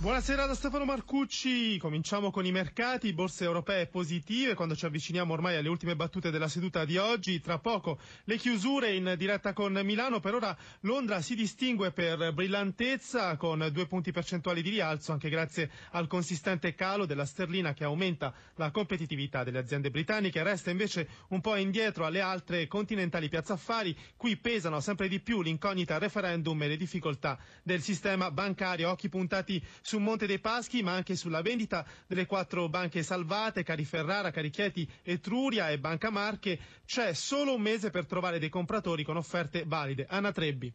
[0.00, 5.56] Buonasera da Stefano Marcucci, cominciamo con i mercati, borse europee positive quando ci avviciniamo ormai
[5.56, 10.18] alle ultime battute della seduta di oggi, tra poco le chiusure in diretta con Milano,
[10.20, 15.70] per ora Londra si distingue per brillantezza con due punti percentuali di rialzo anche grazie
[15.90, 21.42] al consistente calo della sterlina che aumenta la competitività delle aziende britanniche, resta invece un
[21.42, 26.68] po' indietro alle altre continentali piazza affari, qui pesano sempre di più l'incognita referendum e
[26.68, 31.84] le difficoltà del sistema bancario, occhi puntati su Monte dei Paschi, ma anche sulla vendita
[32.06, 36.60] delle quattro banche salvate, Cariferrara, Carichieti, Etruria e Banca Marche.
[36.86, 40.06] C'è solo un mese per trovare dei compratori con offerte valide.
[40.08, 40.72] Anna Trebbi.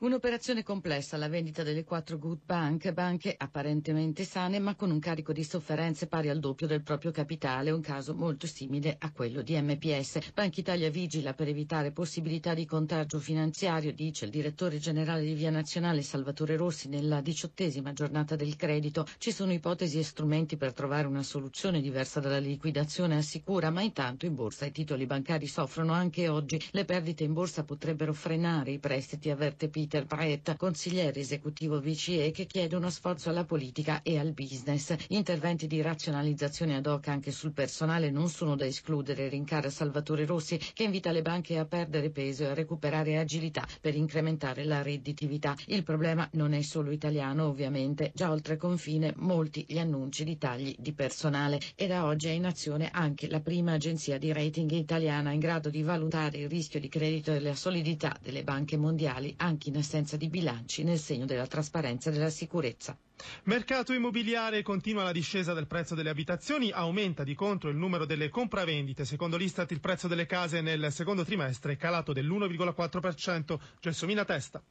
[0.00, 5.32] Un'operazione complessa, la vendita delle quattro good bank, banche apparentemente sane ma con un carico
[5.32, 9.60] di sofferenze pari al doppio del proprio capitale, un caso molto simile a quello di
[9.60, 10.30] MPS.
[10.34, 15.50] Banca Italia vigila per evitare possibilità di contagio finanziario, dice il direttore generale di Via
[15.50, 19.04] Nazionale Salvatore Rossi nella diciottesima giornata del credito.
[19.18, 24.26] Ci sono ipotesi e strumenti per trovare una soluzione diversa dalla liquidazione assicura, ma intanto
[24.26, 26.62] in borsa i titoli bancari soffrono anche oggi.
[26.70, 32.44] Le perdite in borsa potrebbero frenare i prestiti, avverte Peter Paet, consigliere esecutivo VCE, che
[32.44, 34.94] chiede uno sforzo alla politica e al business.
[35.08, 40.60] Interventi di razionalizzazione ad hoc anche sul personale non sono da escludere, rincara Salvatore Rossi,
[40.74, 45.56] che invita le banche a perdere peso e a recuperare agilità per incrementare la redditività.
[45.68, 48.12] Il problema non è solo italiano, ovviamente.
[48.14, 52.44] Già oltre confine molti gli annunci di tagli di personale e da oggi è in
[52.44, 56.90] azione anche la prima agenzia di rating italiana in grado di valutare il rischio di
[56.90, 61.46] credito e la solidità delle banche mondiali anche in assenza di bilanci nel segno della
[61.46, 62.96] trasparenza e della sicurezza.
[63.44, 68.28] Mercato immobiliare continua la discesa del prezzo delle abitazioni, aumenta di contro il numero delle
[68.28, 69.04] compravendite.
[69.04, 73.58] Secondo l'Istat il prezzo delle case nel secondo trimestre è calato dell'1,4%.
[73.80, 74.62] Gelsomina Testa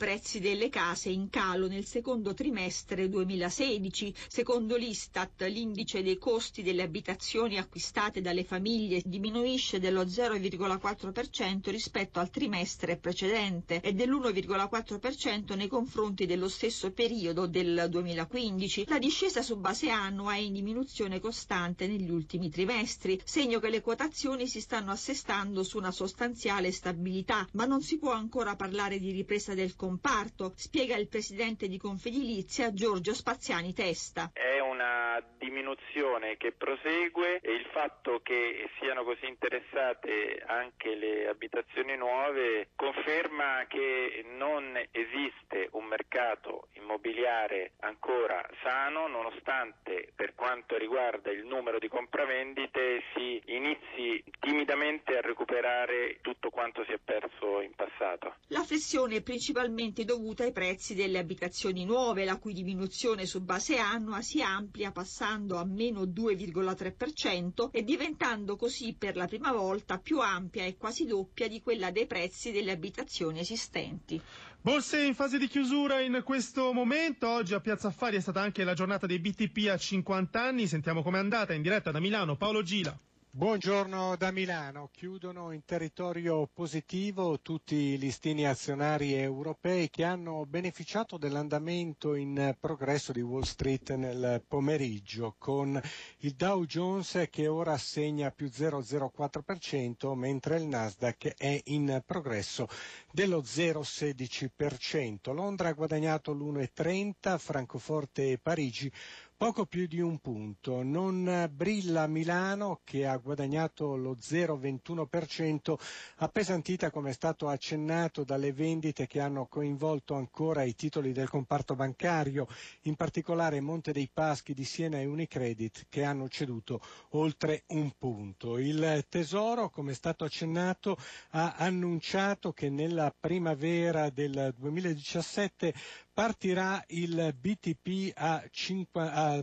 [0.00, 4.14] prezzi delle case in calo nel secondo trimestre 2016.
[4.28, 12.30] Secondo l'Istat, l'indice dei costi delle abitazioni acquistate dalle famiglie diminuisce dello 0,4% rispetto al
[12.30, 18.86] trimestre precedente e dell'1,4% nei confronti dello stesso periodo del 2015.
[18.88, 23.82] La discesa su base annua è in diminuzione costante negli ultimi trimestri, segno che le
[23.82, 29.10] quotazioni si stanno assestando su una sostanziale stabilità, ma non si può ancora parlare di
[29.10, 34.30] ripresa del commercio comparto, spiega il presidente di Confedilizia Giorgio Spaziani Testa.
[34.32, 41.96] È una diminuzione che prosegue e il fatto che siano così interessate anche le abitazioni
[41.96, 51.44] nuove conferma che non esiste un mercato immobiliare ancora sano nonostante per quanto riguarda il
[51.44, 58.36] numero di compravendite si inizi timidamente a recuperare tutto quanto si è perso in passato.
[58.48, 63.78] La flessione è principalmente dovuta ai prezzi delle abitazioni nuove, la cui diminuzione su base
[63.78, 70.20] annua si amplia passando a meno 2,3% e diventando così per la prima volta più
[70.20, 74.20] ampia e quasi doppia di quella dei prezzi delle abitazioni esistenti.
[74.60, 77.28] Borse in fase di chiusura in questo momento.
[77.28, 80.68] Oggi a Piazza Affari è stata anche la giornata dei BTP a 50 anni.
[80.68, 82.96] Sentiamo com'è andata in diretta da Milano Paolo Gila.
[83.32, 84.88] Buongiorno da Milano.
[84.90, 93.12] Chiudono in territorio positivo tutti i listini azionari europei che hanno beneficiato dell'andamento in progresso
[93.12, 95.80] di Wall Street nel pomeriggio con
[96.18, 102.66] il Dow Jones che ora segna più 0,04% mentre il Nasdaq è in progresso
[103.12, 105.32] dello 0,16%.
[105.32, 108.90] Londra ha guadagnato l'1,30, Francoforte e Parigi
[109.40, 110.82] poco più di un punto.
[110.82, 115.76] Non brilla Milano che ha guadagnato lo 0,21%,
[116.16, 121.74] appesantita come è stato accennato dalle vendite che hanno coinvolto ancora i titoli del comparto
[121.74, 122.48] bancario,
[122.82, 126.78] in particolare Monte dei Paschi di Siena e Unicredit che hanno ceduto
[127.12, 128.58] oltre un punto.
[128.58, 130.98] Il Tesoro, come è stato accennato,
[131.30, 135.72] ha annunciato che nella primavera del 2017
[136.20, 139.40] partirà il BTP a, 5, a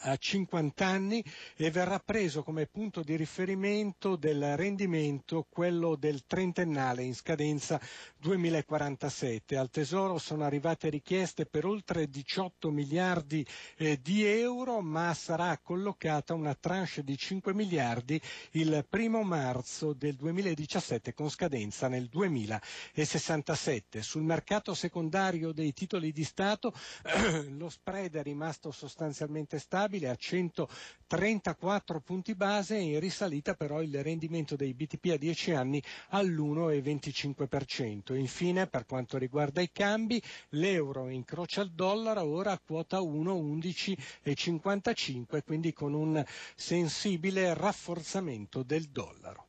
[0.00, 1.24] a 50 anni
[1.56, 7.80] e verrà preso come punto di riferimento del rendimento quello del trentennale in scadenza
[8.18, 9.56] 2047.
[9.56, 13.44] Al Tesoro sono arrivate richieste per oltre 18 miliardi
[13.76, 18.20] eh, di euro, ma sarà collocata una tranche di 5 miliardi
[18.52, 24.02] il primo marzo del 2017 con scadenza nel 2067.
[24.02, 26.72] Sul mercato secondario dei titoli di Stato
[27.56, 33.80] lo spread è rimasto sostanzialmente stabile stabile a 134 punti base e in risalita però
[33.80, 38.14] il rendimento dei BTP a 10 anni all'1,25%.
[38.14, 45.72] Infine, per quanto riguarda i cambi, l'euro incrocia il dollaro ora a quota 1,1155, quindi
[45.72, 46.22] con un
[46.54, 49.46] sensibile rafforzamento del dollaro.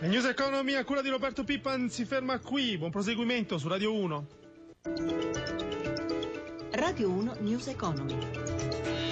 [0.00, 2.76] La News Economy a cura di Roberto Pippan si ferma qui.
[2.76, 4.26] Buon proseguimento su Radio 1.
[6.72, 9.05] Radio 1 News Economy.